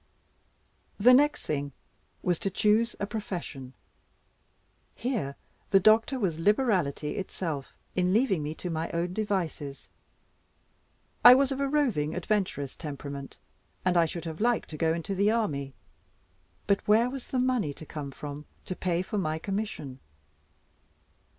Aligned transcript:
The 0.99 1.13
next 1.13 1.43
thing 1.45 1.73
was 2.23 2.39
to 2.39 2.49
choose 2.49 2.95
a 2.99 3.05
profession. 3.05 3.75
Here 4.95 5.35
the 5.69 5.79
Doctor 5.79 6.17
was 6.17 6.39
liberality 6.39 7.17
itself, 7.17 7.75
in 7.95 8.11
leaving 8.11 8.41
me 8.41 8.55
to 8.55 8.71
my 8.71 8.89
own 8.93 9.13
devices. 9.13 9.89
I 11.23 11.35
was 11.35 11.51
of 11.51 11.59
a 11.59 11.67
roving 11.67 12.15
adventurous 12.15 12.75
temperament, 12.75 13.37
and 13.85 13.95
I 13.95 14.07
should 14.07 14.25
have 14.25 14.41
liked 14.41 14.69
to 14.71 14.75
go 14.77 14.91
into 14.91 15.13
the 15.13 15.29
army. 15.29 15.75
But 16.65 16.87
where 16.87 17.07
was 17.07 17.27
the 17.27 17.37
money 17.37 17.71
to 17.75 17.85
come 17.85 18.09
from, 18.09 18.45
to 18.65 18.75
pay 18.75 19.03
for 19.03 19.19
my 19.19 19.37
commission? 19.37 19.99